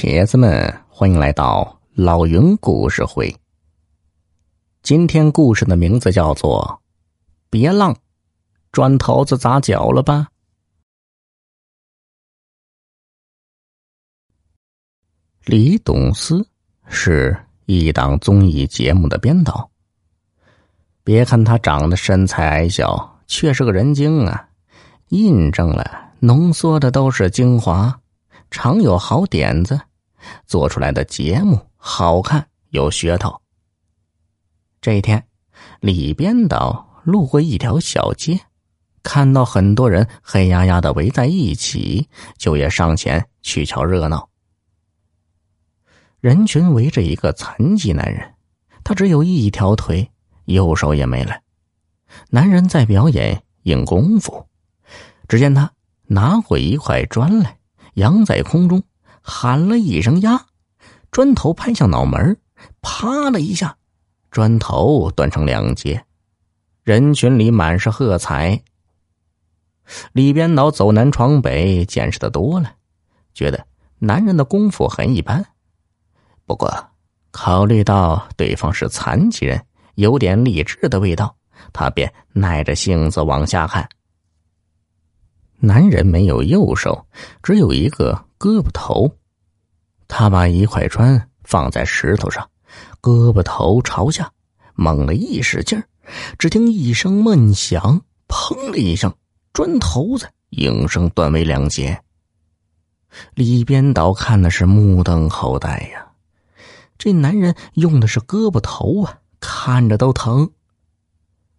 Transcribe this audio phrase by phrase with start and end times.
[0.00, 3.34] 铁子们，欢迎来到老云故事会。
[4.80, 6.80] 今天故事的名字叫做
[7.50, 7.92] 《别浪》，
[8.70, 10.28] 砖头子砸脚了吧？
[15.46, 16.48] 李董思
[16.86, 17.36] 是
[17.66, 19.68] 一档综艺节目的编导。
[21.02, 24.48] 别看他长得身材矮小，却是个人精啊！
[25.08, 28.00] 印证了浓缩的都是精华，
[28.50, 29.80] 常有好点子。
[30.46, 33.40] 做出来的节目好看有噱头。
[34.80, 35.24] 这一天，
[35.80, 38.38] 李编导路过一条小街，
[39.02, 44.28] 看到很多人黑压压的围在一起，就也上前去瞧热闹。
[46.20, 48.34] 人群围着一个残疾男人，
[48.82, 50.10] 他只有一条腿，
[50.46, 51.40] 右手也没了。
[52.30, 54.46] 男人在表演硬功夫，
[55.28, 55.72] 只见他
[56.06, 57.57] 拿过一块砖来，
[57.98, 58.82] 扬在空中。
[59.20, 60.46] 喊了一声“呀”，
[61.12, 62.38] 砖头拍向脑门
[62.80, 63.76] 啪的一下，
[64.30, 66.02] 砖头断成两截。
[66.82, 68.62] 人群里满是喝彩。
[70.12, 72.72] 李编导走南闯北，见识的多了，
[73.34, 73.66] 觉得
[73.98, 75.44] 男人的功夫很一般。
[76.46, 76.72] 不过，
[77.30, 79.62] 考虑到对方是残疾人，
[79.96, 81.36] 有点励志的味道，
[81.74, 83.86] 他便耐着性子往下看。
[85.60, 87.06] 男人没有右手，
[87.42, 89.16] 只有一个胳膊头。
[90.06, 92.48] 他把一块砖放在石头上，
[93.02, 94.30] 胳膊头朝下，
[94.74, 95.82] 猛地一使劲
[96.38, 99.12] 只听一声闷响，砰的一声，
[99.52, 102.00] 砖头子应声断为两截。
[103.34, 106.12] 李编导看的是目瞪口呆呀，
[106.96, 110.50] 这男人用的是胳膊头啊，看着都疼。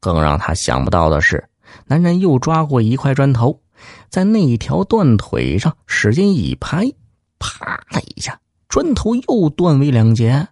[0.00, 1.48] 更让他想不到的是，
[1.86, 3.60] 男人又抓过一块砖头，
[4.08, 6.84] 在那条断腿上使劲一拍。
[7.38, 10.48] 啪的一下，砖头又断为两截。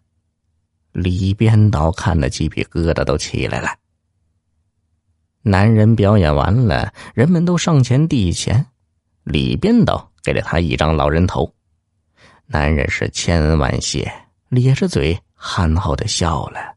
[0.92, 3.68] 李编导看的鸡皮疙瘩都起来了。
[5.42, 8.66] 男人表演完了，人们都上前递钱，
[9.24, 11.52] 李编导给了他一张老人头。
[12.46, 14.12] 男人是千恩万谢，
[14.50, 16.74] 咧着嘴憨厚的笑了。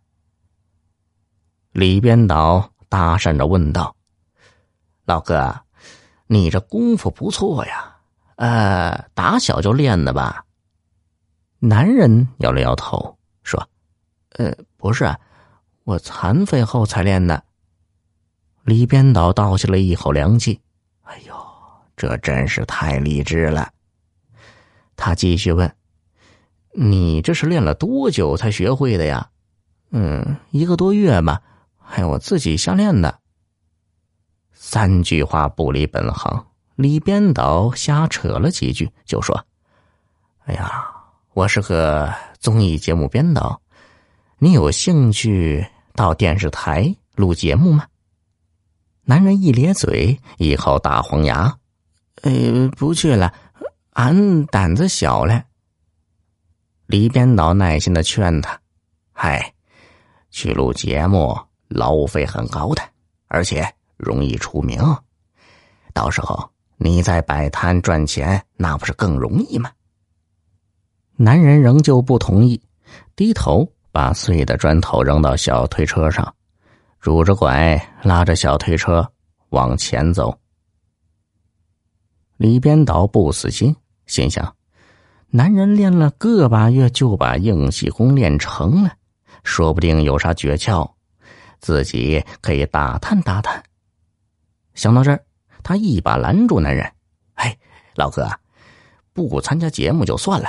[1.73, 3.95] 李编导搭讪着问道
[5.05, 5.55] ：“老哥，
[6.27, 7.95] 你这功夫不错呀。”
[8.37, 10.45] 呃，打小就练的吧？
[11.57, 13.67] 男人摇了摇头，说
[14.37, 15.11] ：“呃，不是，
[15.85, 17.43] 我残废后才练的。”
[18.61, 20.61] 李编导倒吸了一口凉气
[21.01, 21.35] ：“哎呦，
[21.95, 23.71] 这真是太励志了。”
[24.95, 25.75] 他继续问
[26.77, 29.31] ：“你这是练了多久才学会的呀
[29.89, 31.41] ？”“嗯，一个多月吧，
[31.79, 33.19] 还有我自己瞎练的。”
[34.69, 36.45] 三句话不离本行。
[36.75, 39.45] 李编导瞎扯了几句，就说
[40.43, 40.93] ：“哎呀，
[41.33, 43.61] 我是个综艺节目编导，
[44.39, 47.87] 你有兴趣到电视台录节目吗？”
[49.07, 51.57] 男人一咧嘴，一口大黄牙
[52.23, 53.33] ：“呃，不去了，
[53.93, 55.45] 俺胆子小嘞。”
[56.87, 58.59] 李编导耐心的劝他
[59.15, 59.53] ：“嗨，
[60.29, 61.39] 去录节目，
[61.69, 62.81] 劳务费很高的，
[63.29, 64.79] 而且容易出名，
[65.93, 66.49] 到时候。”
[66.79, 69.71] 你在摆摊赚钱，那不是更容易吗？
[71.15, 72.61] 男人仍旧不同意，
[73.15, 76.31] 低头把碎的砖头扔到小推车上，
[76.99, 79.11] 拄着拐拉着小推车
[79.49, 80.37] 往前走。
[82.37, 83.75] 李编导不死心，
[84.05, 84.55] 心想：
[85.31, 88.93] 男人练了个把月就把硬气功练成了，
[89.43, 90.87] 说不定有啥诀窍，
[91.59, 93.63] 自己可以打探打探。
[94.77, 95.21] 想到这儿。
[95.63, 96.89] 他一把拦住男人
[97.35, 97.57] ：“哎，
[97.93, 98.29] 老哥，
[99.11, 100.47] 不参加节目就算了，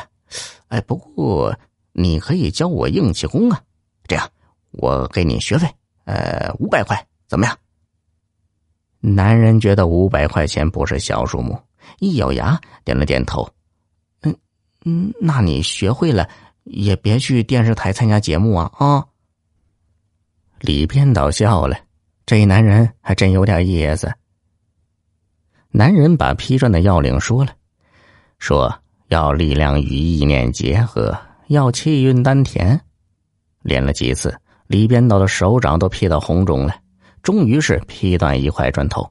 [0.69, 1.53] 哎，不过
[1.91, 3.61] 你可以教我硬气功啊。
[4.07, 4.31] 这样，
[4.71, 5.67] 我给你学费，
[6.05, 7.59] 呃，五百块，怎么样？”
[9.01, 11.59] 男人觉得五百块钱不是小数目，
[11.99, 13.49] 一咬牙点了点头
[14.23, 14.37] ：“嗯
[14.85, 16.29] 嗯，那你学会了
[16.63, 19.05] 也别去电视台参加节目啊啊！”
[20.61, 21.77] 李编导笑了，
[22.25, 24.13] 这男人还真有点意思。
[25.79, 27.53] 男人把劈砖的要领说了，
[28.41, 31.17] 说要力量与意念结合，
[31.47, 32.81] 要气运丹田。
[33.63, 34.37] 练了几次，
[34.67, 36.75] 李编导的手掌都劈到红肿了，
[37.23, 39.09] 终于是劈断一块砖头。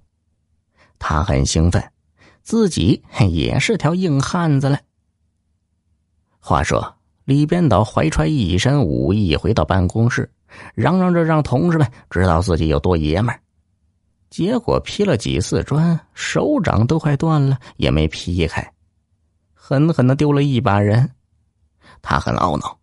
[0.99, 1.81] 他很兴奋，
[2.43, 4.77] 自己也是条硬汉子了。
[6.37, 10.29] 话说，李编导怀揣一身武艺回到办公室，
[10.75, 13.39] 嚷嚷着让同事们知道自己有多爷们儿。
[14.29, 18.73] 结果劈了几次砖，手掌都快断了，也没劈开，
[19.53, 21.09] 狠狠的丢了一把人。
[22.01, 22.77] 他很懊恼，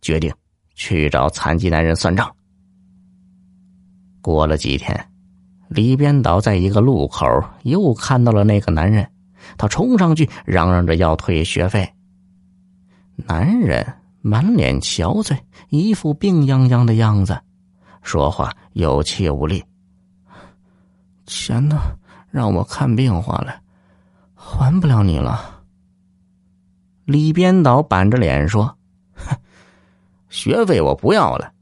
[0.00, 0.32] 决定
[0.74, 2.34] 去找残疾男人算账。
[4.22, 5.08] 过了几天，
[5.68, 7.26] 李编导在一个路口
[7.64, 9.08] 又看到了那个男人，
[9.58, 11.88] 他冲上去嚷嚷着要退学费。
[13.16, 13.86] 男人
[14.20, 15.36] 满脸憔悴，
[15.68, 17.38] 一副病殃殃的样子，
[18.02, 19.64] 说话有气无力。
[21.26, 21.78] 钱呢？
[22.30, 23.60] 让我看病花了，
[24.34, 25.62] 还不了你了。
[27.04, 28.76] 李编导板着脸说
[29.14, 29.36] ：“哼，
[30.28, 31.52] 学费我不要了，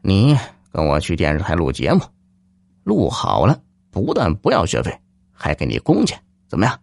[0.00, 0.38] 你
[0.72, 2.00] 跟我去电视台录节目，
[2.84, 3.60] 录好了
[3.90, 4.98] 不但不要学费，
[5.32, 6.80] 还给你工钱，怎么样？”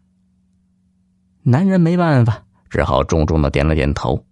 [1.41, 4.23] 男人没办法，只好重重的点了点头。